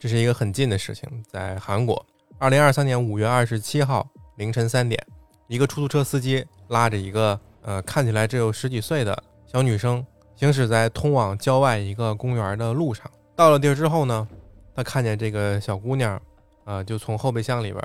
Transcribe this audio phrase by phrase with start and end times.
[0.00, 2.06] 这是一个很近的事情，在韩国，
[2.38, 4.98] 二零二三年五月二十七号凌晨三点，
[5.46, 10.02] 一个出租车司机拉着一个呃看起来只有十几岁的小女生，
[10.36, 13.04] 行驶在通往郊外一个公园的路上。
[13.36, 14.26] 到了地儿之后呢，
[14.74, 16.18] 他看见这个小姑娘，
[16.64, 17.84] 啊，就从后备箱里边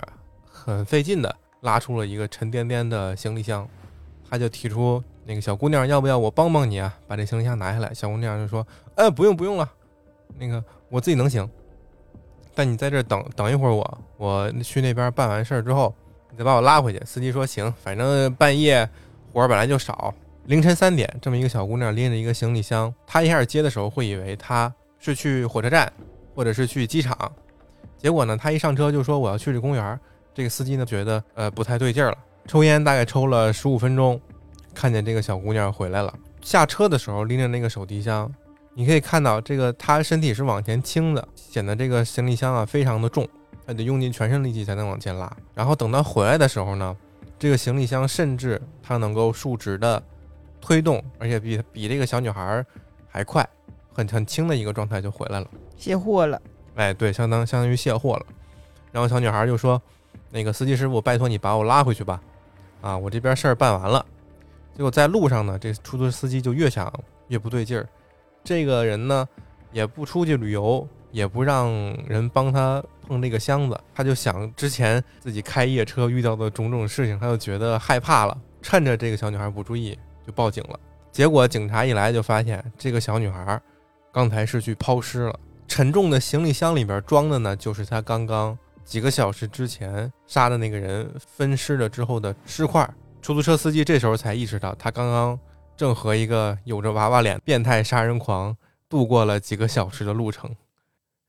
[0.49, 3.67] 很费劲的拉出了一个沉甸甸的行李箱，
[4.29, 7.93] 他就提出那个小姑娘要不要我帮帮你啊，把这行李箱拿下来。
[7.93, 9.69] 小姑娘就说，哎，不用不用了，
[10.39, 11.45] 那个我自己能行。
[12.55, 15.93] 但你在这等等一会儿，我我去那边办完事儿之后，
[16.31, 17.01] 你再把我拉回去。
[17.05, 18.89] 司机说行，反正半夜
[19.33, 20.13] 活儿本来就少。
[20.45, 25.91] 凌晨三点，这么一个小姑娘拎着一个行李箱，她一开始接的时候会以为她是去火车站
[26.33, 27.31] 或者是去机场，
[27.97, 29.99] 结果呢，她一上车就说我要去这公园。
[30.33, 34.19] 这个司机呢觉得呃不太对劲儿了，抽烟大概抽了十五分钟，
[34.73, 38.31] 看见这个小姑娘回来了，下车的时候拎着那个手提箱。
[38.77, 43.25] 你可以看到，这个他身体是往前倾的，显得这个行李箱啊非常的重，
[43.65, 45.33] 他得用尽全身力气才能往前拉。
[45.53, 46.95] 然后等他回来的时候呢，
[47.39, 50.03] 这个行李箱甚至他能够竖直的
[50.59, 52.65] 推动，而且比比这个小女孩
[53.07, 53.47] 还快，
[53.93, 56.41] 很很轻的一个状态就回来了，卸货了。
[56.75, 58.25] 哎，对，相当相当于卸货了。
[58.91, 59.81] 然后小女孩就说
[60.29, 62.21] ：“那个司机师傅，拜托你把我拉回去吧，
[62.81, 64.05] 啊，我这边事儿办完了。”
[64.75, 66.91] 结果在路上呢，这出租车司机就越想
[67.29, 67.87] 越不对劲儿。
[68.45, 69.27] 这个人呢，
[69.71, 71.67] 也不出去旅游，也不让
[72.07, 80.79] 人帮他碰这个箱子，他就想之前自己开夜车遇到的种种事情，他就觉得害怕了，趁着这个小女孩不注意就报警了。
[81.11, 83.59] 结果警察一来就发现这个小女孩
[84.13, 92.87] 刚才是去抛尸了，沉重的行李箱里边装的呢，就是她刚刚几个小时之前杀的那个人分尸了之后的尸块。
[93.23, 95.39] 出租车司机这时候才意识到，他刚刚。
[95.77, 98.55] 正和一个有着娃娃脸变态杀人狂
[98.87, 100.55] 度过了几个小时的路程，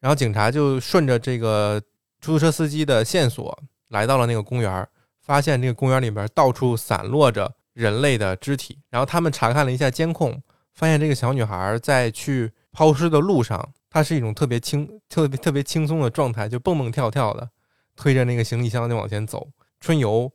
[0.00, 1.80] 然后警察就顺着这个
[2.20, 3.58] 出租车司机的线索
[3.88, 4.86] 来到了那个公园，
[5.20, 8.78] 发现这个公园里边到处散落着人类的肢体。
[8.90, 10.40] 然后他们查看了一下监控，
[10.74, 17.48] 发现这个小女孩在去抛尸的路上，她是一种特别轻、特别特别轻松的状态，就蹦蹦跳跳的
[17.96, 19.48] 推着那个行李箱就往前走，
[19.80, 20.30] 春游。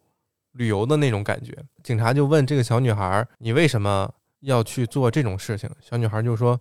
[0.54, 6.60] 旅游的那种感觉，警察就问这个小女孩：“你为什么要去做这种事情？”小女孩就说：“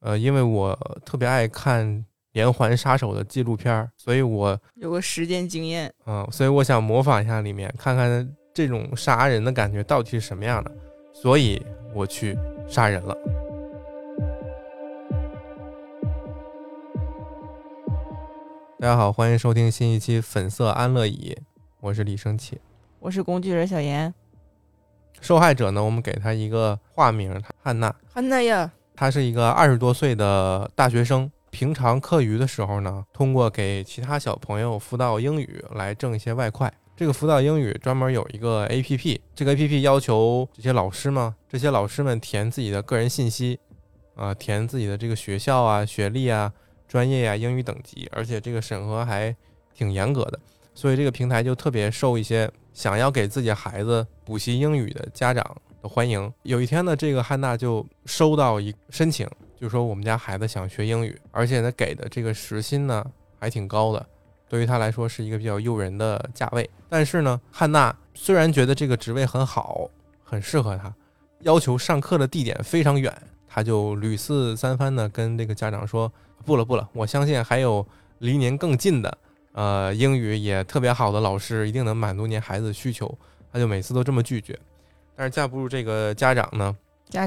[0.00, 10.72] 呃，因为我特别爱看连环杀手的纪录片，所以我有个实践经验，嗯，所以我想模仿一下里面，看看这种杀人的感觉到底是什么样的，
[11.14, 11.64] 所以
[11.94, 12.36] 我去
[12.66, 13.16] 杀人了。”
[18.80, 21.36] 大家好，欢迎收听新一期《粉色安乐椅》，
[21.80, 22.58] 我是李生气。
[23.00, 24.12] 我是工具人小严，
[25.22, 25.82] 受害者呢？
[25.82, 27.94] 我们给他一个化名，汉娜。
[28.12, 31.30] 汉娜呀，她是一个二十多岁的大学生。
[31.50, 36.70] 平常课余的时候呢，通过给其他小朋友辅导英语来挣一些外快。
[36.94, 43.58] 这个辅导英语专门有一个 A P P，这个 A P P 要求这些老师们，这些老师们填自己的个人信息，
[44.14, 46.52] 啊，填自己的这个学校啊、学历啊、
[46.86, 49.34] 专业呀、英语等级，而且这个审核还
[49.74, 50.38] 挺严格的。
[50.74, 52.50] 所以这个平台就特别受一些。
[52.72, 55.44] 想要给自己孩子补习英语的家长
[55.82, 56.32] 的欢迎。
[56.42, 59.28] 有一天呢，这个汉娜就收到一申请，
[59.60, 63.04] 就说我们家孩子想学英语，而且呢给的这个时薪呢
[63.38, 64.06] 还挺高的，
[64.48, 66.68] 对于他来说是一个比较诱人的价位。
[66.88, 69.88] 但是呢，汉娜虽然觉得这个职位很好，
[70.22, 70.94] 很适合他，
[71.40, 73.12] 要求上课的地点非常远，
[73.48, 76.10] 他就屡次三番的跟这个家长说
[76.44, 77.86] 不了不了，我相信还有
[78.18, 79.18] 离您更近的。
[79.60, 83.14] 呃，英语也特别好的老师一定能满足您孩子的需求，
[83.52, 84.58] 他就每次都这么拒绝。
[85.14, 86.74] 但是架不住这个家长呢，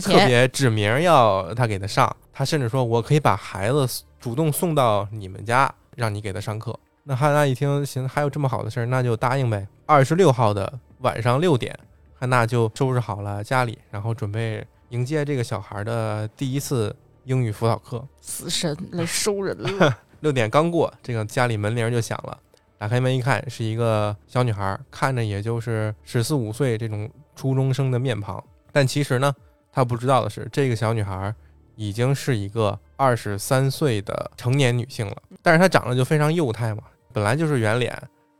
[0.01, 3.87] 特别指名要他给他上，他甚至说我可以把孩子
[4.19, 6.75] 主动送到你们家，让你给他上课。
[7.03, 9.67] 那汉娜一听，行，还有这么好的事儿，那就答应呗。
[9.85, 11.77] 二十六号的晚上六点，
[12.15, 18.03] 汉娜就收拾好了家里，然后准备迎接这个小孩的第一次英语辅导课。
[18.21, 19.95] 死神来收人了。
[20.23, 22.39] 六点刚过，这个家里门铃就响了。
[22.77, 28.41] 打开门一看，是一个小女孩，看着也就是十四五岁这种初中生的面庞。
[28.71, 29.35] 但其实呢，
[29.69, 31.35] 她不知道的是，这个小女孩
[31.75, 35.17] 已经是一个二十三岁的成年女性了。
[35.41, 37.93] 但是她长得就非常幼态嘛，本来就是圆脸，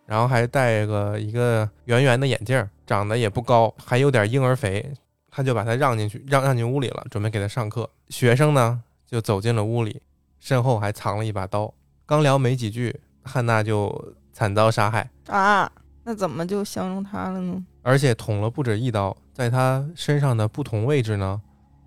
[0.05, 4.89] 然后还戴个一个圆圆的眼镜，长得也不高，还有点婴儿肥。
[5.29, 7.89] 他就把她让进去，让让进屋里了，准备给她上课。
[8.07, 10.01] 学生呢，就走进了屋里。
[10.43, 11.73] 身后还藏了一把刀，
[12.05, 12.93] 刚聊没几句，
[13.23, 15.71] 汉娜就惨遭杀害啊！
[16.03, 17.65] 那怎么就相中他了呢？
[17.81, 21.41] 而且捅了不止一刀，在他身上的不同位置呢，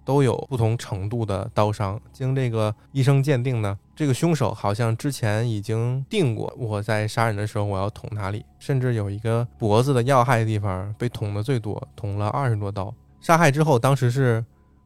[0.06, 2.00] 都有不同程度的刀伤。
[2.14, 12.94] 经这个医生鉴定呢，这个凶手好像之前已经定过，我在杀人的时候我要捅哪里，甚至有一个脖子的要害的地方被捅的最多，捅了二十多刀。
[13.20, 14.42] 杀害之后，当时是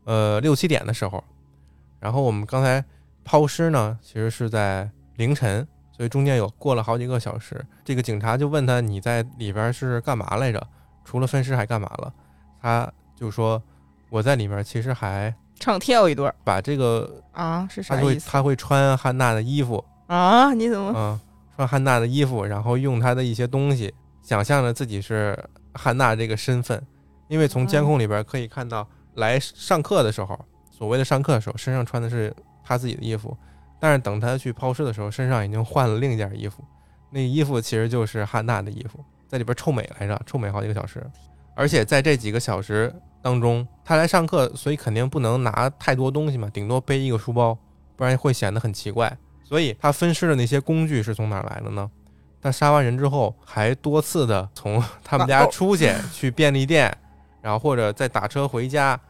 [0.06, 1.22] 呃六七点的时候，
[2.00, 2.84] 然后我们刚才
[3.30, 5.64] 抛尸呢，其实是在凌晨。
[5.96, 10.60] 所以中间有过了好几个小时，这个警察就问他：“你在里边是干嘛来着？
[11.04, 12.12] 除了分尸还干嘛了？”
[12.60, 13.62] 他就说
[14.10, 20.52] ：“我在里面其实还唱跳一段把这个啊，是他会啥意思他会穿汉娜的衣服，啊？
[20.52, 21.20] 你怎么嗯，
[21.54, 25.38] 穿汉娜的衣服，然后用他的一些东西，想象着自己是
[25.74, 26.84] 汉娜这个身份，
[27.28, 30.36] 因为从监控里边可以看到，来上课的时候，
[30.68, 32.34] 所谓的上课的时候，身上穿的是
[32.70, 33.36] 他自己的衣服。”
[33.82, 36.62] 但是等他去抛尸的时候，身上已经换了另一件衣服，
[37.10, 41.04] 那衣服其实就是汉娜的衣服，在里边臭美来着，臭美好几个小时。
[41.54, 47.56] 而且在这几个小时当中，他来上课，所以肯定不能拿太多东西嘛，顶多背一个书包，
[47.96, 49.16] 不然会显得很奇怪。
[49.42, 51.90] 所以他分尸的那些工具是从哪儿来的呢？
[52.42, 56.94] 他杀完人之后，还多次的从他们家出去去便利店，
[57.40, 59.00] 然后或者再打车回家，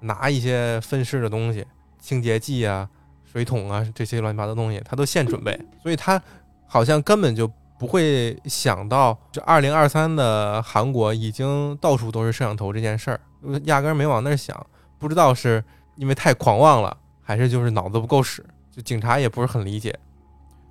[0.00, 1.66] 拿一些分尸的东西，
[2.00, 2.88] 清洁剂啊。
[3.34, 6.22] 水桶啊，这些乱七八糟东西，他都现准备，所以他
[6.68, 13.20] 好像根本就不会想到这二零二三的韩国已经到处都是摄像头这件事儿，
[13.64, 14.64] 压根儿没往那儿想。
[15.00, 15.62] 不知道是
[15.96, 19.92] 因为太狂妄了，还是就是脑子不够使，就警察也不是很理解。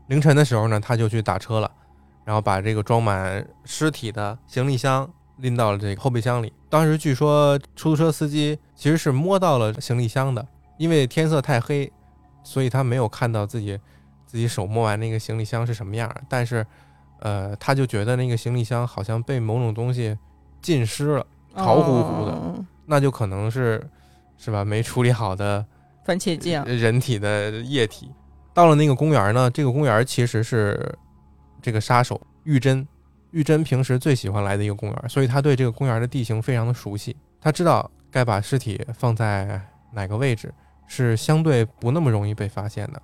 [0.07, 1.69] 凌晨的时候呢，他就去打车了，
[2.23, 5.07] 然后把这个装满尸体的行李箱
[5.39, 6.53] 拎到了这个后备箱里。
[6.69, 11.91] 当时据说出租车司机其实是摸到了行李箱的，因为天色太黑。
[12.43, 13.79] 所以他没有看到自己
[14.25, 16.65] 自己手摸完那个行李箱是什么样，但是，
[17.19, 20.17] 呃，他就觉得那个行李箱好像被某种东西
[20.61, 21.25] 浸湿了，
[21.55, 23.81] 潮乎乎的，那就可能是
[24.37, 24.65] 是吧？
[24.65, 25.65] 没处理好的
[26.03, 28.11] 番茄酱，人体的液体。
[28.53, 30.93] 到了那个公园呢，这个公园其实是
[31.61, 32.87] 这个杀手玉珍，
[33.31, 39.61] 玉珍平时最喜欢来的一个公园，所以他对这个公园的地形非常的熟悉，他知道该把尸体放在
[39.91, 40.53] 哪个位置。
[40.95, 43.01] 是相对不那么容易被发现的，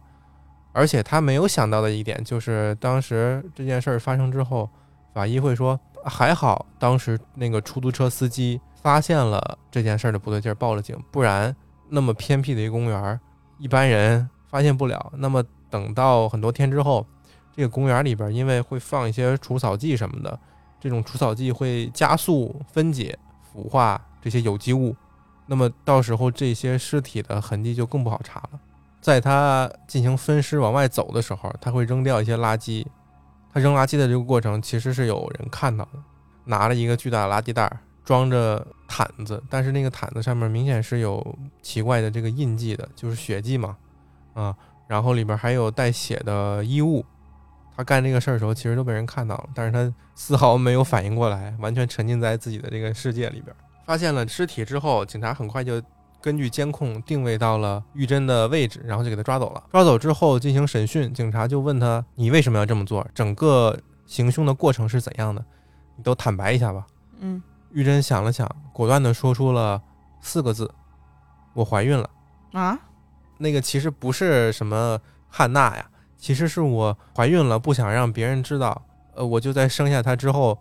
[0.74, 4.70] 而且他没有想到的一点就是，当时这件事儿发生之后，
[5.12, 11.56] 法医会说还好，当时那个出租车司机发现了这件事儿的不对劲儿，报了警，不然
[11.90, 13.20] 那么偏僻的一个公园，
[13.58, 15.12] 一般人发现不了。
[15.18, 17.04] 那么等到很多天之后，
[17.56, 20.40] 这个公园里边因为会放一些除草剂什么的，
[20.80, 23.18] 这种除草剂会加速分解、
[23.52, 24.96] 腐化这些有机物。
[25.50, 28.60] 那么到时候这些尸体的痕迹就更不好查了。
[29.02, 32.86] 在他进行分尸往外走的时候，他会扔掉一些垃圾。
[33.52, 36.00] 他扔垃圾的这个过程其实是有人看到的，
[36.46, 37.68] 拿了一个巨大的垃圾袋
[38.06, 43.76] 装着毯子，但是那个毯子上面明显是有奇怪的这个印记的，就是血迹嘛，
[44.36, 44.56] 啊，
[44.88, 47.04] 然后里边还有带血的衣物。
[47.76, 53.56] 他干这个事儿的时候其实都被人看到了，但是他丝毫没有反应过来，完全沉浸在自己的这个世界里边。
[53.90, 55.82] 发现了尸体之后，警察很快就
[56.22, 59.64] 根据监控定位到了玉珍的位置，然后就给她抓走了。
[59.72, 63.04] 抓走之后进行审讯，警察就问他：“你为什么要这么做？
[63.16, 63.76] 整个
[64.06, 65.44] 行凶的过程是怎样的？
[65.96, 66.86] 你都坦白一下吧。”
[67.18, 67.42] 嗯，
[67.72, 69.82] 玉珍想了想，果断地说出了
[70.22, 70.72] 四个字
[71.56, 72.08] ：“我怀孕了。”
[72.54, 72.78] 啊，
[73.40, 78.80] 那个其实不是什么汉娜呀，其实是我怀孕了，不想让别人知道。
[79.16, 80.56] 呃，我就在生下她之后，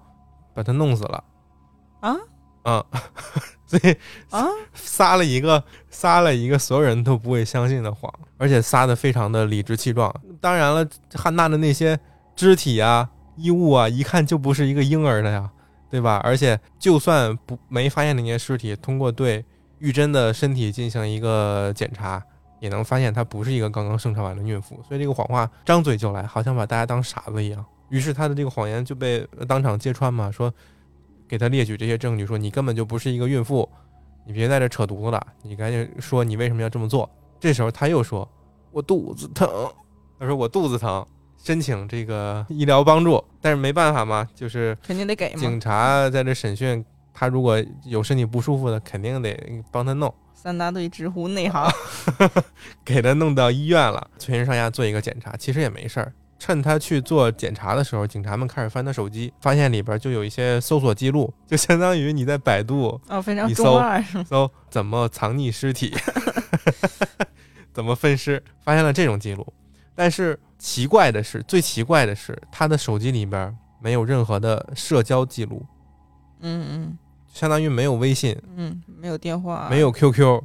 [0.54, 1.22] 把她弄死了。
[2.00, 2.16] 啊？
[2.68, 2.84] 啊，
[3.66, 3.96] 所以
[4.28, 4.44] 啊，
[4.74, 10.14] 撒了一个撒了一个所有人都不会相信的谎，而且撒的非常的理直气壮。
[10.38, 11.98] 当然了，汉娜的那些
[12.36, 15.50] 肢体啊、衣物啊，一看就不是一个婴儿的呀，
[15.90, 16.20] 对吧？
[16.22, 19.42] 而且就算不没发现那些尸体，通过对
[19.78, 22.22] 玉珍的身体进行一个检查，
[22.60, 24.78] 也能发现她不是一个刚刚生产完的孕妇。
[24.86, 27.64] 所以这个谎话张嘴就来，好像把大家当傻子一样。
[27.88, 30.52] 于是他的这个谎言就被当场揭穿嘛，说。
[31.28, 33.68] 给他列举这些证据，说你根本就不是一个孕妇，
[34.24, 37.08] 你别在这扯犊子了，你赶紧说你为什么要这么做。
[37.38, 38.28] 这时候他又说，
[38.72, 39.48] 我肚子疼，
[40.18, 41.06] 他说我肚子疼，
[41.36, 45.32] 申请这个医疗帮助，但是没办法嘛，就是肯定得给。
[45.34, 50.12] 警察在这审讯他，如果有身体不舒服的，肯定得帮他弄。
[50.34, 51.68] 三大队直呼内行，
[52.84, 56.12] 给他弄到医院了，全身上下做一个检查，其实也没事儿。
[56.38, 65.94] 趁他去做检查的时候，警察们开始翻他手机，发现里边就有一些搜索记录， 就相当于你在百度哦，非常中二，搜怎么藏匿尸体，
[67.74, 69.46] 怎么分尸，发现了这种记录。
[69.94, 75.66] 但是奇怪的是，最奇怪的是，他的手机里边没有任何的社交记录，
[76.40, 76.98] 嗯嗯，
[77.32, 80.40] 相当于没有微信，嗯，没有电话，没有 QQ，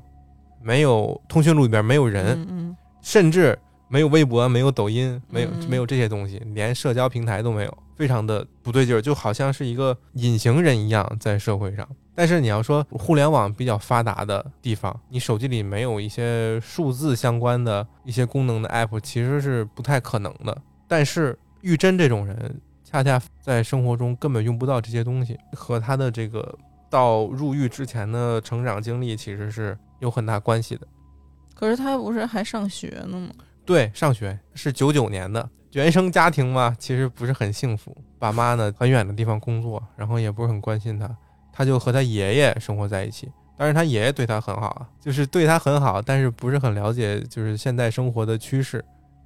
[0.60, 2.78] 没有通讯录里边没有人，嗯嗯。
[3.02, 3.60] 甚至
[3.94, 11.88] 没有微博、没有抖音、没有嗯没有这些东西，连社交平台都没有，非常的不对劲儿，就好像是一个隐形人一样在社会上。
[12.16, 20.60] 但是你要说互联网比较发达的地方，你手机里没有一些数字相关的一些功能的 app，其实是不太可能的。
[20.88, 26.58] 但是玉珍这种人，恰恰在生活中根本用不到这些东西，和他的这个
[26.90, 30.88] 到入狱之前的成长经历其实是有很大关系的。
[31.54, 33.30] 可是他不是还上学呢吗？
[33.66, 41.10] 对，上学是九九年的，原生家庭嘛，其实不是很幸福，爸妈呢很远的地方工作，然后也不是很关心他，
[41.52, 43.32] 他就和他爷爷生活在一起。
[43.56, 48.80] 但是他爷爷对他很好啊，就是对他很好，但是不是很了解，就是现在生活的趋势，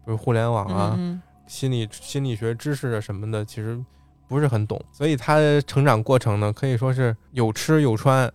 [0.06, 3.82] 比如互联网啊、嗯心理心理学知识啊什么的，其实
[4.27, 8.29] 不是很懂，所以他成长过程呢，可以说是有吃有穿，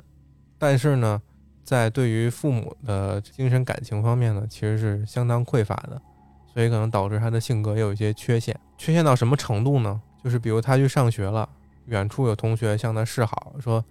[0.59, 1.21] 但是呢，
[1.65, 6.01] 在对于父母的精神感情方面呢，其实是相当匮乏的，
[6.53, 8.59] 所以可能导致他的性格也有一些缺陷。
[8.77, 10.01] 缺陷到什么程度呢？
[10.23, 11.49] 就是比如他去上学了，
[11.87, 13.85] 远处有同学向他示好，说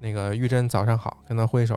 [0.00, 1.76] 那个玉珍早上好，跟他挥手，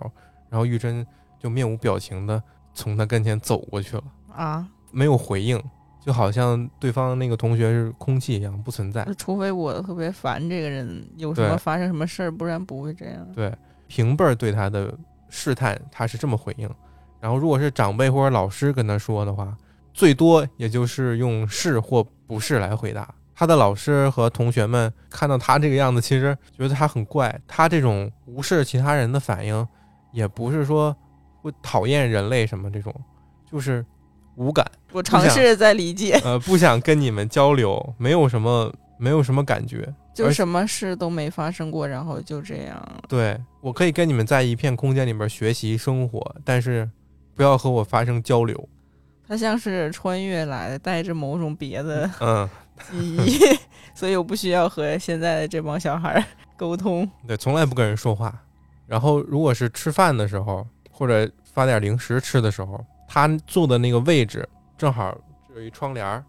[0.49, 1.05] 然后玉珍
[1.39, 2.41] 就面无表情的
[2.73, 5.61] 从他跟前走过去了，嗯啊，没有回应。
[6.01, 9.05] 就好像对方那个同学是空气一样不存在。
[9.17, 13.27] 除非我特别烦这个人，有什么发生什么事儿，不然不会这样。
[13.35, 13.53] 对，
[13.87, 14.97] 平辈儿对他的
[15.29, 16.69] 试探，他是这么回应。
[17.19, 19.55] 然后如果是长辈或者老师跟他说的话，
[19.93, 23.13] 最多也就是用是或不是来回答。
[23.35, 27.37] 他的老师和同学们看到他这个样子，其实觉得他很怪。
[27.47, 29.67] 他这种无视其他人的反应，
[30.11, 30.95] 也不是说
[31.41, 32.93] 会讨厌人类什么这种，
[33.49, 33.85] 就是
[34.35, 34.65] 无感。
[34.91, 39.93] 我尝试在理解，呃，不想跟你们交流，没有什么，没有什么感觉。
[40.25, 43.01] 就什么事都没发生过，然后就这样。
[43.07, 46.89] 对我可以跟你们在一片空间里边学习生活，但是
[47.35, 48.69] 不要和我发生交流。
[49.27, 52.49] 他像是穿越来的，带着某种别的嗯，
[52.89, 53.39] 记忆，
[53.93, 56.23] 所以我不需要和现在的这帮小孩儿
[56.57, 57.07] 沟通。
[57.27, 58.33] 对，从来不跟人说话。
[58.87, 65.15] 然后如果是吃饭的时候，或者发点零食吃的时候，他坐的那个位置正好
[65.55, 66.23] 有一窗帘儿，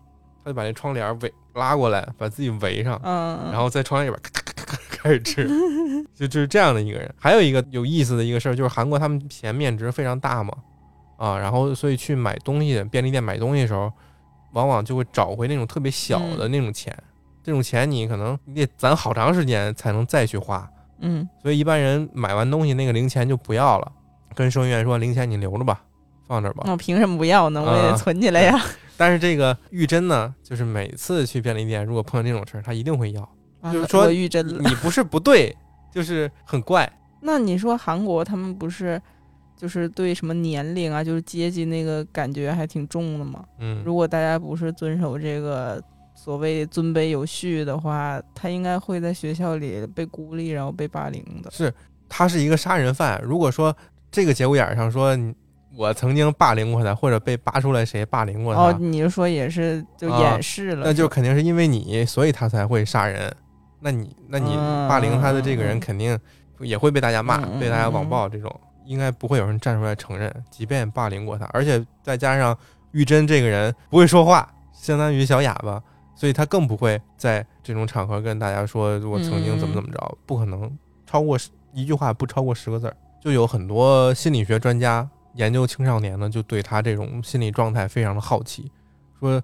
[0.44, 5.48] 他就把那窗帘围拉过来，把自己围上，嗯，然后在窗帘里边咔咔咔咔开始吃，
[6.14, 7.12] 就就是这样的一个人。
[7.18, 10.54] 还有一个有意思的一个事儿，就是韩国他们嫌面值非常大嘛，
[11.16, 13.92] 啊，然后所以去买东西，便利店买东西的时候，
[14.52, 16.96] 往往就会找回那种特别小的那种钱，
[17.42, 20.68] 这种钱你可能你得攒好长时间才能再去花，
[21.00, 23.92] 嗯所以一般人买完东西那个零钱就不要了，
[24.34, 25.82] 跟收银员说零钱你留着吧，
[26.28, 26.62] 放这儿吧。
[26.66, 27.62] 那我凭什么不要呢？
[27.62, 28.60] 我也啊得存起来呀。
[29.00, 33.26] 但是这个玉珍呢，就是每次去便利店，如果碰到这种事儿，他一定会要。
[33.72, 34.46] 就是说玉珍。
[34.46, 35.56] 你不是不对，
[35.90, 36.86] 就是很怪。
[37.22, 39.00] 那你说韩国他们不是
[39.56, 43.42] 就是对什么年龄啊，就是阶级那个感觉还挺重的吗？
[43.58, 45.82] 嗯，如果大家不是遵守这个
[46.14, 51.50] 所谓尊卑有序的话，他应该会在学校里被孤立，然后被霸凌的。
[51.50, 51.72] 是
[52.06, 53.18] 他是一个杀人犯。
[53.24, 53.74] 如果说
[54.10, 55.34] 这个节骨眼儿上说你
[55.76, 63.32] 我曾经霸凌过他，或者被扒出来谁霸凌过他，哦，你就说也是就啊掩饰了，那就肯定是因为你，所以他才会杀人。
[63.78, 65.80] 那你那你嗯霸凌他的这个人嗯。
[65.80, 66.18] 肯定
[66.58, 68.08] 也会被大家骂，被大家网嗯。
[68.08, 72.56] 暴，这种应该不会有人站出来承认，即便霸凌过他，而且再加上
[72.90, 75.82] 玉珍这个人不会说话，相当于小哑巴，
[76.14, 80.70] 所以他更不会在这种场合跟大家说我曾经怎么怎么着，不可能
[81.06, 82.96] 超过十一句话不超过十个字儿。
[83.22, 88.70] 就有很多心理学专家研究青少年呢，就对他这种心理状态非常的好奇，
[89.18, 89.42] 说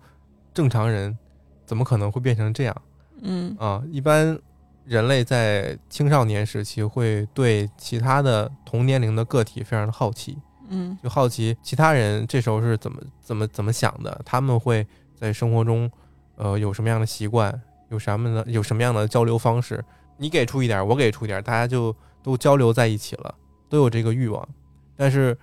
[0.52, 1.16] 正常人
[1.64, 2.82] 怎么可能会变成这样？
[3.22, 4.38] 嗯啊，一般
[4.84, 10.36] 人类在青少年时期会对其他的同年龄的个体非常的好奇，
[10.68, 15.90] 嗯就好奇其他人这时候是怎么怎么怎么想的，他们会在生活中，
[16.36, 19.82] 呃，有什么样的习惯，有什么的有什么样的交流方式，
[20.18, 23.34] 你给出一点，我给出一点，大家就都交流在一起了，
[23.68, 24.46] 都有这个欲望。
[24.94, 25.36] 但是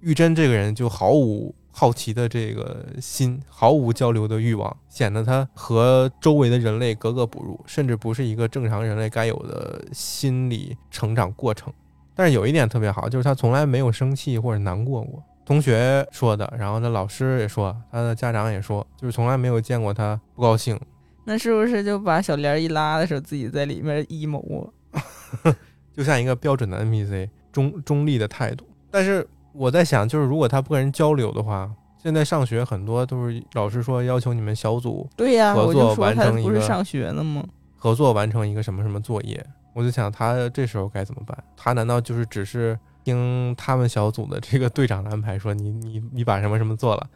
[0.00, 11.72] 玉珍这个人就毫无好奇的这个心，毫无交流的欲望，显得他和周围的人类格格不入，甚至不是一个正常人类该有的心理成长过程。
[12.14, 15.22] 但是有一点特别好，就是他从来没有生气或者难过过。
[15.44, 20.78] 同学说的，然后他老师也说，他的家长也说，就是从来没有见过他不高兴。
[21.24, 25.00] 那是不是就把小帘儿一拉的时候，自己在里面 emo 啊？
[25.94, 28.66] 就像一个标准的 NPC，中中立的态度。
[28.90, 37.44] 但是我在想，就是如果他不跟人交流的话，现在上学很多都是老师说要求你们小组对呀、合作完成一个他不是上学呢吗？
[37.76, 41.36] 合作完成一个什么什么作业，我就想他这时候该怎么办？
[41.56, 47.08] 他难道就是只是听他们小组的这个队长的安排，说你你你把什么什么做了，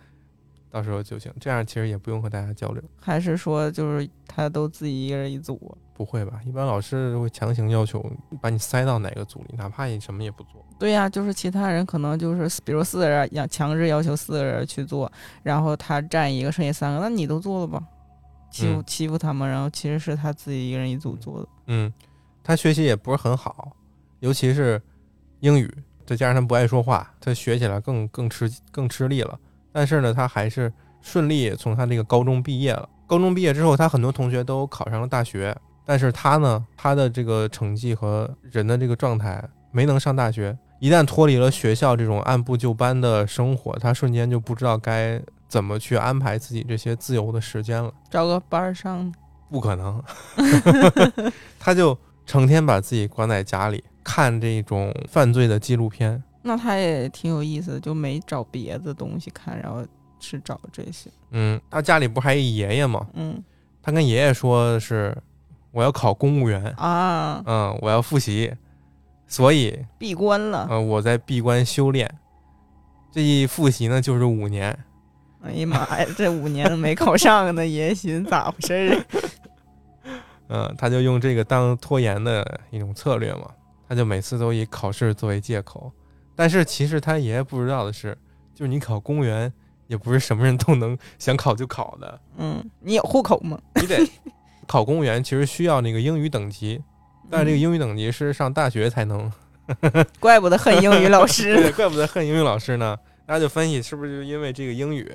[0.71, 1.33] 到时候就行。
[1.39, 2.83] 这样其实也不用和大家交流。
[3.01, 5.75] 还是说就是他都自己一个人一组啊？
[6.03, 6.41] 不会吧？
[6.45, 8.05] 一般老师会强行要求
[8.41, 10.61] 把你塞到哪个组里，哪怕你什么也不做。
[10.81, 15.11] 对呀、就是其他人可能就是比如四个人要强制要求四个人去做，
[15.45, 17.81] 然后他占一个，剩下三个，那你都做了吧？
[18.51, 21.49] 欺负、嗯欺负他们，然后其实是他自己一个人一组做的。
[21.69, 21.93] 嗯，
[22.43, 23.71] 他学习也不是很好，
[24.19, 24.83] 尤其是
[25.39, 25.73] 英语，
[26.05, 29.39] 再加上他不爱说话，他学起来更更吃更吃力了。
[29.71, 32.89] 但是呢，他还是顺利从他这个高中毕业了。
[33.07, 35.55] 高中毕业之后，他很多同学都考上了大学，
[35.85, 40.57] 但是他呢，他的这个成绩和人的这个状态没能上大学。
[40.81, 47.93] 一旦脱离了学校这种按部就班的生活，他瞬间就不知道该怎么去安排自己这些自由的时间了。
[48.11, 49.13] 找个班儿上，
[49.49, 50.03] 不可能
[51.61, 51.97] 他就
[52.27, 56.21] 成天把自己关在家里看这种犯罪的纪录片。
[56.43, 59.87] 那他也挺有意思的，就没找别的东西看，然后
[60.19, 61.09] 是找这些。
[61.31, 63.07] 嗯，他家里不还一爷爷吗？
[63.15, 63.41] 嗯
[63.81, 65.17] 他跟爷爷说是
[65.73, 68.55] 我要考公务员，啊，嗯，我要复习，
[69.27, 70.67] 所以闭关了。
[70.71, 72.13] 呃我在闭关修炼。
[73.11, 74.79] 这一复习呢就是五年，
[75.43, 79.05] 哎呀妈呀，这五年没考上呢，爷爷寻思咋回事儿？
[80.49, 83.51] 嗯，他就用这个当拖延的一种策略嘛，
[83.89, 85.91] 他就每次都以考试作为借口。
[86.35, 88.17] 但是其实他爷爷不知道的是，
[88.55, 89.53] 就是你考公务员
[89.87, 93.59] 也不是什么人都能想考就考的，嗯，你有户口吗？
[93.75, 93.99] 你得
[94.67, 96.81] 考公务员其实需要那个英语等级，
[97.31, 99.31] 但是这个嗯英语等级是上大学才能。
[100.19, 102.97] 怪不得恨英语老师 对，怪不得恨英语老师呢。
[103.25, 105.11] 大家就分析是不是就因为这个英语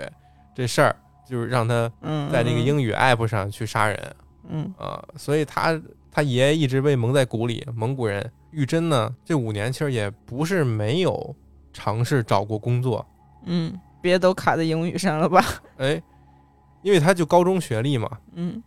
[0.56, 0.96] 这事儿，
[1.30, 4.16] 就是让他嗯，在这个英语 app 上去杀人。
[4.50, 7.68] 嗯啊，所以他他爷爷一直被蒙在鼓里。
[7.75, 11.36] 蒙古人玉珍呢，这五年其实也不是没有
[11.74, 13.06] 尝试找过工作，
[13.46, 15.44] 嗯，别都卡在英语上了吧？
[15.77, 16.01] 哎，
[16.81, 18.64] 因为他就高中学历嘛，嗯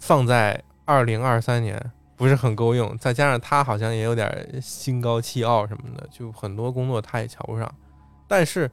[0.00, 1.80] 放在二零二三年
[2.16, 7.72] 不是很够用，再加上他好像也有点心高气傲什么的，就很多工作他也瞧不上。
[8.26, 8.70] 但是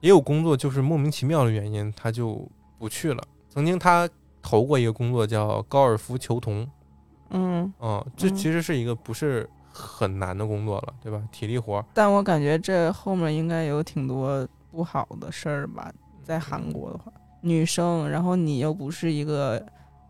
[0.00, 3.22] 也有工作就是莫名其妙的原因，他就不去了。
[3.48, 4.08] 曾经他
[4.40, 6.66] 投过一个工作叫高尔夫球童，
[7.30, 11.22] 嗯，嗯，这嗯其实是一个不是很难的工作了，对吧？
[11.30, 19.64] 体力活儿，但我感觉这后面应该有挺多不好的事儿吧，在韩国的话，女生，然后你又不是一个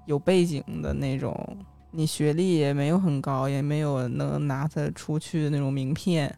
[0.06, 1.34] 有背景的那种，
[1.90, 6.34] 你学历也没有很高，也没有能拿得出去的那种名片。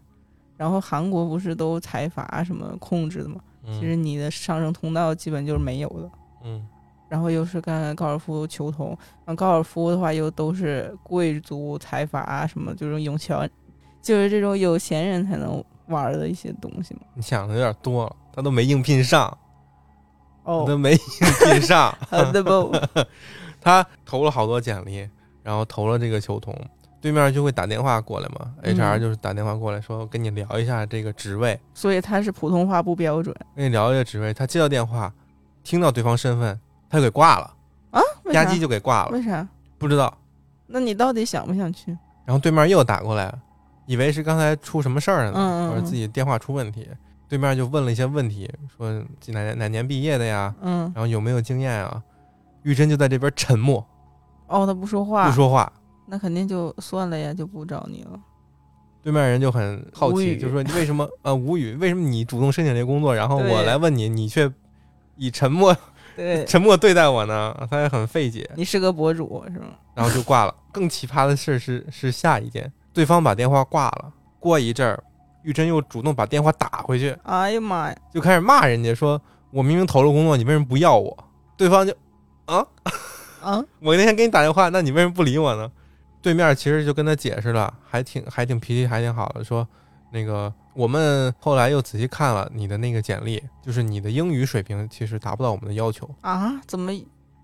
[0.57, 3.37] 然后韩国不是都财阀什么控制的吗？
[3.67, 6.11] 嗯其实你的上升通道基本就是没有的。
[6.45, 6.67] 嗯
[7.09, 8.89] 然后又是干高尔夫球童，
[9.25, 13.49] 然后高尔夫的话又都是贵族财阀什么，就是有钱，
[14.03, 17.01] 就是这种有钱人才能玩的一些东西嘛。
[17.15, 19.27] 你想的有点多了，他都没应聘上，
[20.43, 22.73] 哦都哦，没应聘上， 好的不，
[23.65, 25.09] 他投了好多简历，
[25.43, 26.55] 然后投了这个球童，
[27.01, 35.11] 对面就会打电话过来嘛、嗯 h r 就是打电话过来说跟你聊一下这个职位，所以他是普通话不标准跟你聊一个职位，他接到电话，
[35.63, 37.55] 听到对方身份，他就给挂了，
[37.91, 38.01] 啊？
[38.25, 38.45] 为啥？
[38.45, 39.49] 吧唧就给挂了，为啥？
[39.79, 40.15] 不知道。
[40.67, 41.97] 那你到底想不想去？
[42.27, 43.35] 然后对面又打过来，
[43.87, 46.87] 以为是刚才出什么事儿了呢，嗯嗯或者嗯自己电话出问题。
[47.27, 48.93] 对面就问了一些问题，说
[49.29, 52.03] 哪年哪年毕业的呀，嗯，然后有没有经验啊？
[52.65, 53.85] 玉珍就在这边沉默
[54.49, 55.73] 哦，他不说话，不说话，
[56.07, 58.19] 那肯定就算了呀，就不找你了。
[59.03, 61.75] 对面人就很好奇，就说你为什么 呃无语？
[61.77, 64.51] 为什么你主动申请这个工作，然后我来问你，你却
[65.17, 65.77] 以沉默
[66.17, 67.55] 对， 沉默对待我呢？
[67.71, 69.67] 他也很费解，你是个博主是吗？
[69.95, 70.55] 然后就挂了。
[70.73, 75.03] 更奇葩的事是是下一件，对方把电话挂了，过一阵儿，
[75.43, 77.97] 玉珍又主动把电话打回去，哎呀妈呀！
[78.11, 79.21] 就开始骂人家说
[79.53, 81.17] ：“我明明投了工作，你为什么不要我？”
[81.57, 81.95] 对方就
[82.47, 82.67] 啊
[83.41, 85.71] 啊， 我那天给你打电话，那你为什么不理我呢？
[86.23, 89.67] 对面其实就跟他解释了，还挺还挺脾气还挺好的，说
[90.13, 96.09] 那个我们后来又仔细看了你的那个简历，就是你的英语水平其实达不到我们的要求。
[96.23, 96.91] 啊，怎么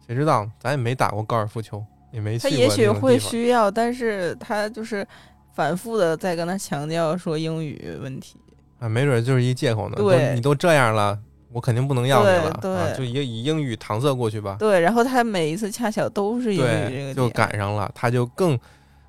[0.07, 5.07] 谁知道咱也没打过高尔夫球，也没去过他也许会需要，但是他就是
[5.53, 8.37] 反复的在跟他强调说英语问题。
[8.79, 9.97] 啊，没准就是一借口呢。
[9.99, 11.19] 对都你都这样了，
[11.53, 14.57] 我肯定不能要你了，对啊，就以以英语搪塞过去吧。
[14.59, 18.59] 对，然后他每一次恰巧都是英语这对，个就赶上了，他就更，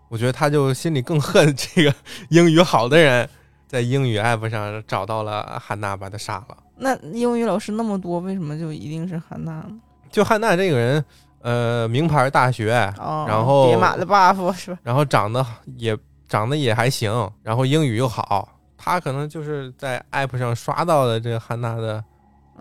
[0.09, 1.93] 我觉得他就心里更恨这个
[2.29, 3.29] 英语好的人，
[3.67, 6.57] 在英语 app 上找到了汉娜，把他杀了。
[6.75, 9.71] 那英语老师那么多，为什么就一定是汉娜呢？
[10.11, 11.05] 就汉娜这个人，
[11.41, 14.79] 呃，名牌大学，哦，然后叠满了 buff 是吧？
[14.83, 15.45] 然后长得
[15.77, 15.95] 也
[16.27, 22.03] 长得也还行，然后英语又好，他可能就是在 app 上刷到的这个汉娜的，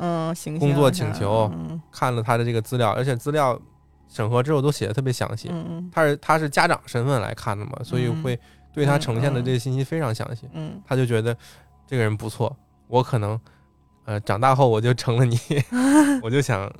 [0.00, 3.60] 嗯，形工作请求嗯看了他的这个资料，而且资料
[4.08, 5.48] 审核之后都写的特别详细。
[5.52, 8.38] 嗯他是他是家长身份来看的嘛，所以嗯会
[8.72, 10.48] 对他呈现的这些信息非常详细。
[10.52, 11.36] 嗯他就觉得
[11.86, 12.56] 这个人不错，
[12.88, 13.38] 我可能
[14.06, 15.38] 呃长大后我就成了你，
[16.22, 16.72] 我就想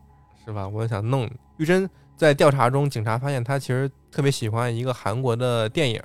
[0.44, 0.66] 是吧？
[0.66, 1.30] 我想弄。
[1.58, 6.02] 玉珍在调查中，警察发现他其实特别喜欢一个韩国的电影，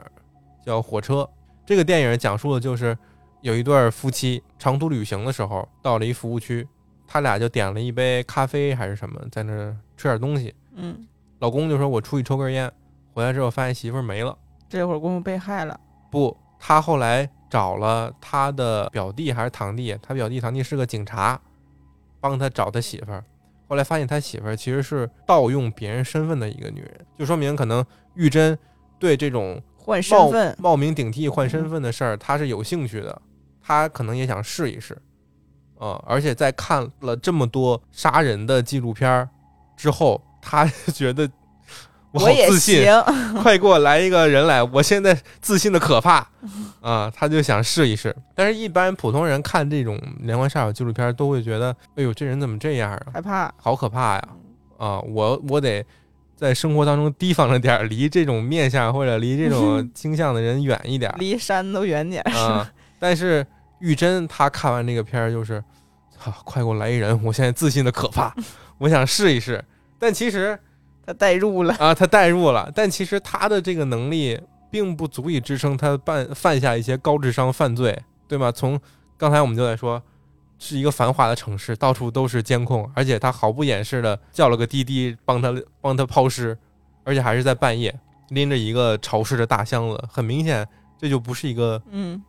[0.65, 1.21] 叫《火车》。
[1.65, 2.95] 这个电影讲述的就是
[3.41, 6.67] 有一对夫妻长途旅行的时候到了一服务区，
[7.07, 10.53] 他俩就点了一杯咖啡还是什么，在那儿吃点东西。
[10.75, 11.05] 嗯，
[11.39, 12.71] 老公就说：“我出去抽根烟。”
[13.13, 14.37] 回来之后发现媳妇儿没了。
[14.67, 15.79] 这会儿公公被害了，
[16.11, 21.39] 不，他后来找了他的表弟还是堂弟，他表弟堂弟是个警察，
[22.19, 23.23] 帮他找他媳妇儿。
[23.67, 27.83] 后来发现他媳妇儿其实是盗用别人身份的一个女人，就说明可能
[28.15, 28.57] 玉珍
[28.99, 33.21] 对这种换身份，冒名顶替换身份的事儿，他是有兴趣的，
[33.61, 34.97] 他可能也想试一试，
[35.85, 39.29] 啊、而且在看了这么多杀人的纪录片儿
[39.77, 41.29] 之后，他 觉得
[42.11, 43.03] 我好自信，行，
[43.41, 44.63] 快给我来一个人来！
[44.63, 46.25] 我现在自信的可怕
[46.79, 47.11] 啊！
[47.13, 53.01] 他就想试一试，但是一般普通人看这种连环杀手纪录片都会觉得，哎呦，这人怎么这样啊？
[53.13, 54.29] 害怕，好可怕呀！
[54.77, 55.85] 啊，我我得
[56.37, 62.31] 在生活当中提防着点儿，离这种面相或者离这种 倾向的人远一点儿离山都远点儿。
[62.31, 62.71] 啊。
[62.97, 63.45] 但是
[63.79, 65.61] 玉珍她看完这个片儿就是，
[66.25, 67.23] 啊，快给我来一人！
[67.23, 68.33] 我现在自信的可怕，
[68.79, 69.63] 我想试一试。
[69.99, 70.59] 但其实
[71.05, 74.39] 他代入了，啊，他代入了，但其实他的这个能力
[74.71, 78.51] 并不足以支撑他犯犯下一些高智商犯罪，对吗？
[78.51, 78.79] 从
[79.17, 80.01] 刚才我们就在说，
[80.57, 86.57] 是一个繁华的城市，到处都是监控，而且他毫不掩饰的叫了个滴滴帮他帮他抛尸，
[87.03, 87.97] 而且还是在半夜
[88.29, 92.21] 拎着一个潮湿的大箱子，很明显这就不是一个嗯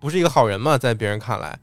[0.00, 1.58] 不是一个好人嘛，在别人看来，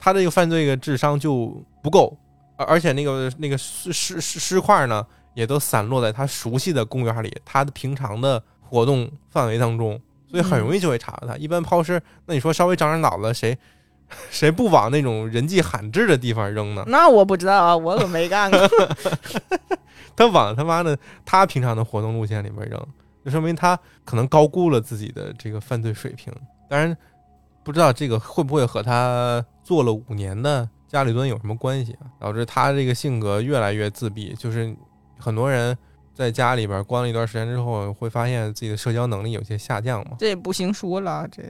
[0.00, 2.16] 他这个犯罪的智商就不够，
[2.56, 11.36] 而而且那个那个尸尸尸尸块呢，也都散落在他熟悉的公园里，他的平常的活动范围当中，所以很容易就会查到他。
[11.36, 13.56] 一般抛尸，那你说稍微长点脑子，谁
[14.30, 16.82] 谁不往那种人迹罕至的地方扔呢？
[16.88, 18.60] 那我不知道啊，我可没干过。
[20.16, 22.78] 他往他妈的他平常的活动路线里面扔，
[23.24, 26.32] 就说明他可能高估了自己的这个犯罪水平。
[26.68, 26.96] 当然，
[27.62, 32.10] 不知道这个会不会和他做了五年的家里蹲有什么关系啊？
[32.18, 34.34] 导致他这个性格越来越自闭。
[34.34, 34.74] 就是
[35.16, 35.78] 很多人
[36.12, 40.16] 在家里边关了一段时间之后，会发现自己的社交能力有些下降嘛。
[40.18, 41.44] 这也不行说了，这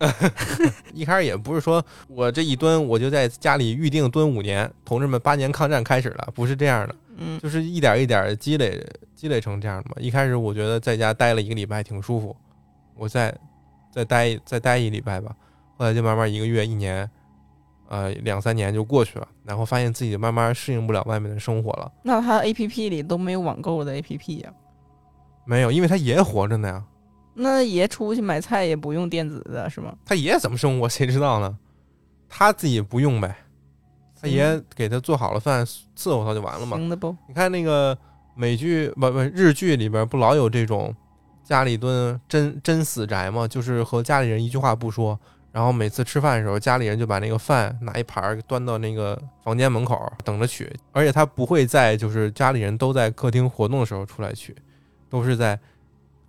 [0.94, 6.96] 一开始也不是说我这一蹲我就在家里预定蹲五年，同志们八年抗战开始了，不是这样的。
[7.18, 8.82] 嗯就是一点一点积累
[9.14, 9.96] 积累成这样的嘛。
[9.98, 12.34] 一开始我觉得在家待了一个礼拜挺舒服，
[12.94, 13.36] 我再
[13.90, 15.36] 再待再待一礼拜吧，
[15.76, 17.10] 后来就慢慢一个月一年，
[17.88, 21.90] 呃两三年就过去了，然后发现自己慢慢适应不了外面的生活了。
[22.02, 24.52] 那他 A P P 里都没有网购的 A P P 呀、
[25.44, 26.84] 没有，因为他爷活着呢呀，
[27.34, 29.94] 那爷出去买菜也不用电子的是吗？
[30.04, 31.56] 他爷怎么生活谁知道呢？
[32.28, 33.36] 他自己不用呗，
[34.20, 36.76] 他爷给他做好了饭伺候他就完了嘛。
[36.76, 37.14] 行的不？
[37.28, 37.96] 你看那个
[38.34, 40.94] 美剧不不日剧里边不老有这种
[41.44, 43.46] 家里蹲真真死宅吗？
[43.46, 45.16] 就是和家里人一句话不说，
[45.56, 54.54] 然后每次吃饭的时候，家里人就把那个饭拿一盘儿端到那个房间门口等着取，而且他不会在就是家里人都在客厅活动的时候出来取，
[55.08, 55.58] 都是在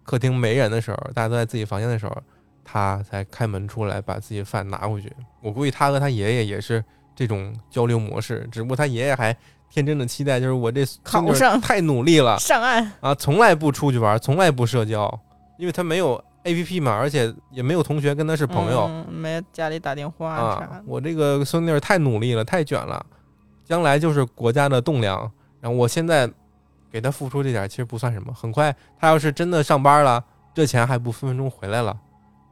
[0.03, 2.15] 客厅没人的时候，大家都在自己房间的时候，
[2.63, 5.11] 他才开门出来把自己的饭拿回去。
[5.41, 6.81] 我估计他和他爷爷也是
[7.13, 9.35] 这种交流模式，只不过他爷爷还
[9.69, 15.19] 天真的期待，就是我这考上太努力了上岸，啊，从来不出去玩，从来不社交，
[15.57, 20.81] 因为他没有 A P P 嘛，而且也没有同学跟他是朋友、嗯没家里打电话啥啊。。
[20.85, 23.05] 我这个孙女儿太努力了，太卷了，
[23.65, 25.19] 将来就是国家的栋梁。
[25.59, 26.29] 然后我现在
[26.89, 31.97] 给他付出这点儿其实不算什么，很快他要是真的上班了，这钱还不分分钟回来了，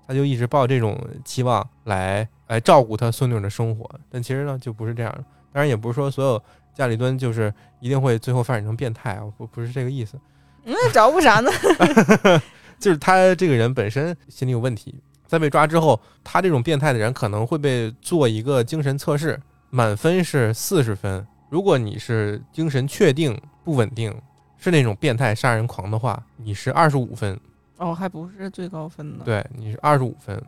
[0.05, 3.89] 他就一直抱这种期望来来照顾他孙女儿的生活。
[4.11, 5.23] 但其实呢，就不是这样的。
[5.53, 10.19] 当然，也不是说所有家里蹲就是一定会最后发展成变态啊，不不是这个意思。
[10.65, 11.49] 那找不啥呢？
[12.79, 21.25] 就是他这个人本身心理有问题，在被抓之后，他这种变态的人可能会被做一个精神测试，满分是四十分。
[21.49, 24.13] 如果你是精神确定不稳定，
[24.57, 27.39] 是那种变态杀人狂的话，你是二十五分，
[27.77, 30.41] 哦，还不是最高分呢。，对，你是二十五分。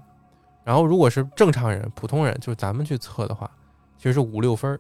[0.64, 3.50] 然后如果是正常人、普通人，就是咱们去测的话，
[3.98, 4.80] 其实是五六分儿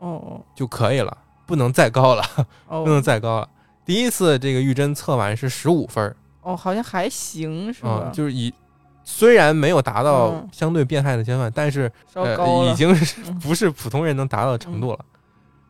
[0.00, 1.16] 哦就可以了，
[1.46, 2.22] 不能再高了，
[2.66, 3.48] 哦 不能哦再高了。
[3.86, 8.10] 第一次这个玉珍测完是十五分儿，哦，好像还行是啊、吧？
[8.14, 8.52] 就是以
[9.02, 11.90] 虽然没有达到嗯相对变态的阶段，但是
[12.70, 12.94] 已经
[13.40, 14.98] 不是普通人能达到的程度了。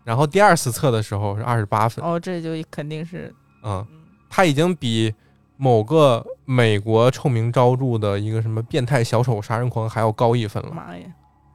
[0.04, 5.14] 然后第二次测的时候是二十八分，哦，这就肯定是，嗯，嗯他已经比
[5.56, 10.70] 某个美国臭名昭著的一个什么变态小丑杀人狂还要高一分了。
[10.74, 11.06] 妈呀，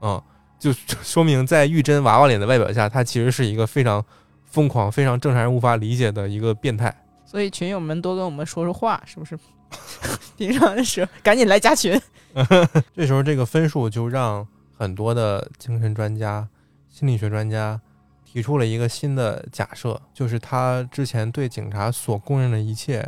[0.02, 0.22] 嗯，
[0.58, 4.04] 就就说明在玉珍娃娃脸的外表下，他其实是一个非常
[4.46, 6.94] 疯狂、非常正常人无法理解的一个变态。
[7.30, 9.38] 所以群友们多跟我们说说话，是不是？
[10.36, 12.02] 平常的时候赶紧来加群。
[12.96, 16.48] 这时候这个分数就让很多的精神专家、
[16.90, 17.80] 心理学专家
[18.26, 23.08] 提出了一个新的假设，就是他之前对警察所供认的一切，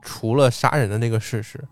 [0.00, 1.62] 除了杀人的这个事实，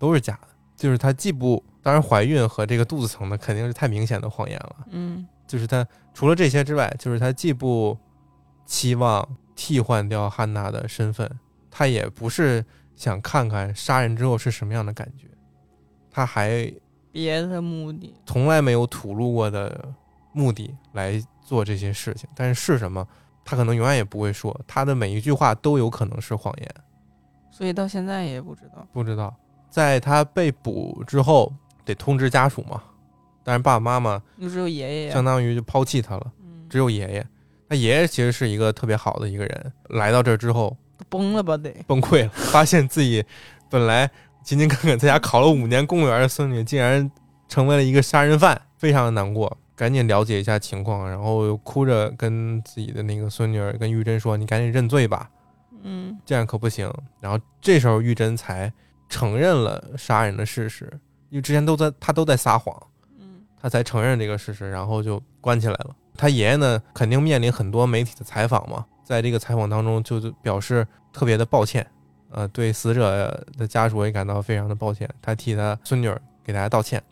[0.00, 0.48] 都是假的。
[0.74, 4.76] 就是他既不，当然怀孕和这个肚子疼的肯定是太明显的谎言了。
[4.90, 7.96] 嗯就是他除了这些之外，就是他既不
[8.66, 9.28] 期望
[9.60, 11.30] 替换掉汉娜的身份，
[11.70, 12.64] 他也不是
[12.96, 15.26] 想看看杀人之后是什么样的感觉，
[16.10, 16.72] 他还
[17.12, 19.86] 别的目的，从来没有吐露过的
[20.32, 22.26] 目的来做这些事情。
[22.34, 23.06] 但是是什么，
[23.44, 26.74] 他可能永远也不会说，他的每一句话都有可能是谎言。
[27.50, 28.86] 所以到现在也不知道。
[28.94, 29.36] 不知道，
[29.68, 31.52] 在他被捕之后，
[31.84, 32.82] 得通知家属嘛。
[33.44, 35.22] 但是爸爸妈妈就只有爷爷相。
[35.22, 37.26] 当于就抛弃他了，嗯，只有爷爷。
[37.70, 40.76] 他爷爷其实是一个特别好的一个人，来到这儿之后
[41.08, 41.70] 崩了吧得。
[41.86, 43.24] 崩溃了，发现自己
[43.70, 44.10] 本来
[44.42, 47.08] 勤勤恳恳在家 考了五年公务员的孙女，竟然
[47.48, 49.56] 成为了一个杀人犯，非常的难过。
[49.76, 55.30] 赶紧了解一下情况，然后又哭着跟自己的那个孙女儿跟玉珍说：“你赶紧认罪吧，
[55.84, 58.70] 嗯这样可不行。”然后这时候玉珍才
[59.08, 60.90] 承认了杀人的事实，
[61.28, 62.76] 因为之前都在他都在撒谎，
[63.20, 65.96] 嗯他才承认这个事实，然后就关起来了。
[66.20, 71.86] 他爷爷呢，肯定面临很多媒体的采访嘛，在这个采访当中，就表示特别的抱歉，
[72.30, 77.02] 呃，对死者的家属也感到非常的抱歉，他替他孙女儿给大家道歉。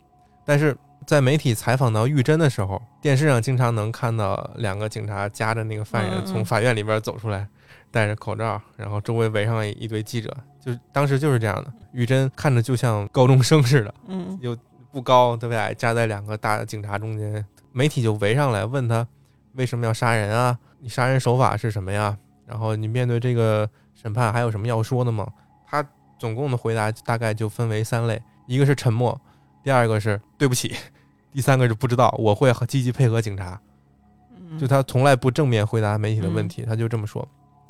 [0.45, 7.47] 但是在媒体采访到玉珍的时候，电视上经常能看到两个警察夹着那个犯人从法院里边走出来，
[7.89, 10.31] 戴着口罩，然后周围围上一堆记者，
[10.63, 11.73] 就当时就是这样的。
[11.93, 14.55] 玉珍看着就像高中生似的，嗯又
[14.91, 19.07] 不高，特别矮，夹在两个大警察中间，媒体就围上来问他
[19.53, 20.57] 为什么要杀人啊？
[20.79, 22.17] 你杀人手法是什么呀？
[22.45, 25.27] 然后你面对这个审判还有什么要说的吗？
[25.67, 25.85] 他
[26.17, 29.19] 总共的回答大概就分为三类，一个是沉默，
[29.63, 30.75] 第二个是对不起，
[31.31, 33.59] 第三个是不知道，我会积极配合警察。
[34.35, 37.27] 嗯，就他从来不正面回答媒体的问题，他就这么说。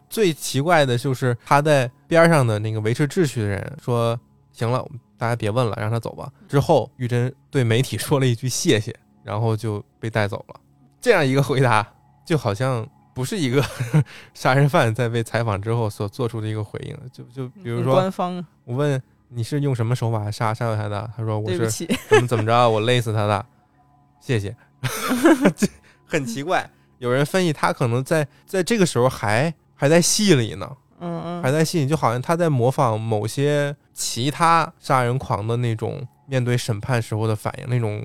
[0.10, 4.20] 最奇怪的就是他在边上的那个维持秩序的人说
[4.52, 4.84] ：“行了，
[5.18, 8.96] 大家别问了，让他走吧。”之后，玉珍对媒体说了一句谢谢，
[9.30, 10.60] 然后就被带走了。
[11.00, 11.88] 这样一个回答，
[12.26, 13.64] 就好像不是一个
[14.34, 16.98] 杀人犯在被采访之后所做出的一个回应。
[17.14, 21.70] 就就比如说，官方，我问你是用什么手法杀杀掉他的，他说我是
[22.10, 23.46] 怎么怎么着，我勒死他的，
[24.20, 24.56] 谢谢。
[25.56, 25.68] 这
[26.08, 38.04] 很奇怪，有人分析他可能在在这个时候还还在戏里呢，嗯嗯，还在戏里，就好像他在模仿某些其他杀人狂的那种面对审判时候的反应，那种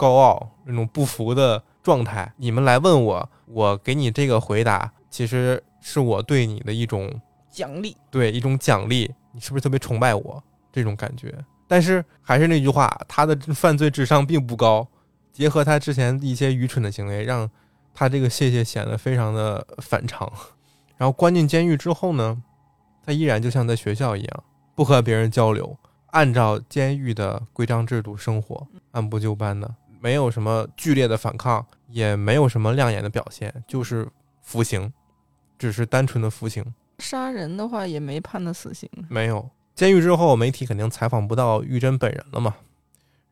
[0.00, 2.32] 高傲、那种不服的状态。
[2.38, 11.34] 你们来问我，我给你这个回答，其实是我对你的一种奖励，对一种奖励，你是不是特别崇拜我这种感觉？
[11.68, 14.88] 但是还是那句话，他的犯罪智商并不高，
[15.30, 17.46] 结合他之前一些愚蠢的行为，让
[17.92, 20.32] 他这个谢谢显得非常的反常。
[20.96, 22.42] 然后关进监狱之后呢，
[23.04, 25.76] 他依然就像在学校一样，不和别人交流，
[26.12, 34.08] 按照监狱的规章制度生活，按部就班的，没有什么剧烈的反抗，也没有什么亮眼的表现，就是
[34.42, 34.92] 服刑，
[35.58, 36.64] 只是单纯的服刑。
[36.98, 39.48] 杀人的话也没判他死刑，没有。
[39.74, 42.56] 监狱之后，媒体肯定采访不到玉珍本人了嘛。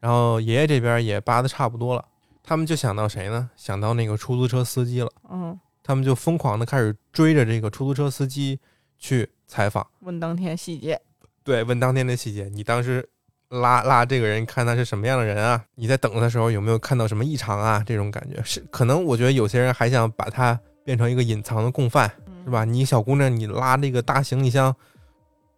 [0.01, 2.05] 然后爷爷这边也扒的差不多了，
[2.43, 3.51] 他们就想到谁呢？
[3.57, 5.11] 想到那个出租车司机了。
[5.29, 8.59] 嗯，他们就疯狂的开始追着这个出租车司机
[8.99, 11.01] 去采访，问当天细节，
[11.43, 12.49] 对，问当天的细节。
[12.49, 13.07] 你当时
[13.51, 15.65] 拉拉这个人，看他是什么样的人啊？
[15.75, 17.83] 你在等他的时候有没有看到什么异常啊？
[17.87, 22.11] 这种感觉是可能，我觉得有些人还想把他变成一个隐藏的共犯，
[22.45, 22.65] 是吧？
[22.65, 24.75] 你小姑娘，你拉这个大行李箱，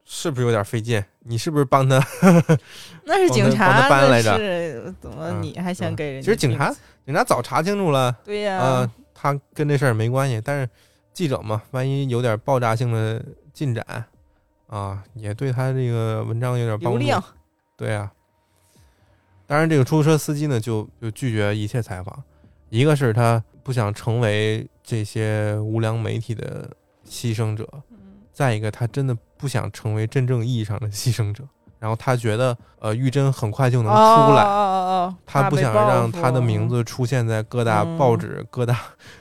[0.04, 1.02] 是不是有点费劲？
[1.22, 1.98] 你是不是帮他？
[3.04, 6.24] 那是警察，那他搬来着是怎么嗯你还想给人家？
[6.24, 6.74] 其实警察，
[7.04, 10.40] 警察早查清楚了，对呀、啊，他跟这事儿没关系。
[10.44, 10.70] 但是
[11.12, 13.22] 记者嘛，万一有点爆炸性的
[13.52, 13.84] 进展
[14.68, 17.22] 啊，也对他这个文章有点帮助。
[17.80, 18.12] 对啊。
[19.46, 22.22] 当然，这个出租车司机呢，就就拒绝一切采访。
[22.68, 26.68] 一个是他不想成为这些无良媒体的
[27.08, 27.96] 牺牲者，嗯
[28.32, 31.42] 再一个他真的不想成为真正意义上的牺牲者。
[31.78, 34.44] 然后他觉得呃玉珍很快就能哦出来，
[35.24, 38.78] 他不想让他的名字出现在各大嗯报纸、各大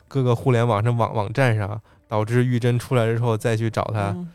[0.10, 4.30] 各个互联网上网网站上，导致玉珍出来之后再去找他，嗯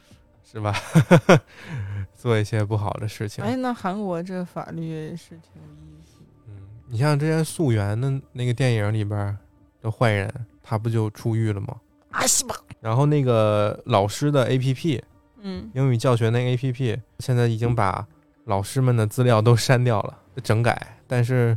[0.50, 0.74] 是吧？
[2.24, 3.44] 做一些不好的事情。
[3.44, 6.22] 哎，那韩国这法律是挺有意思。
[6.48, 6.54] 嗯，
[6.88, 9.36] 你像之前溯源的那个电影里边
[9.82, 10.32] 的坏人，
[10.62, 11.76] 他不就出狱了吗？
[12.08, 15.02] 啊西吧，然后那个老师的 APP
[15.42, 18.06] 嗯英语教学那个 APP，现在已经把
[18.46, 20.96] 老师们的资料都删掉了，整改。
[21.06, 21.54] 但是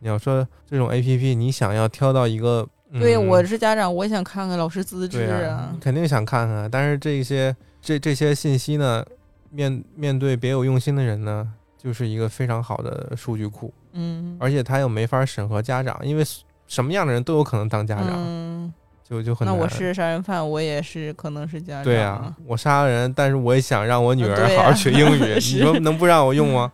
[0.00, 6.70] 你要说这种 APP，你想要挑到一个，对，嗯我是家长，我也想看看老师资质对啊，肯定想看看。
[6.70, 9.02] 但是这些这这些信息呢，
[9.50, 16.24] 面面对别有用心的人呢，就是一个非常好的数据库，嗯，而且他又没法审核家长，因为
[16.66, 19.54] 什么样的人都有可能当家长，嗯，就就很难。
[19.54, 21.84] 那我是杀人犯，我也是可能是家长。
[21.84, 26.70] 对啊、我杀了人，但是我也想让我女儿好好学英语， 是你说能不让我用吗？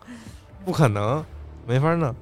[0.63, 1.23] 不可能，
[1.65, 2.13] 没法弄。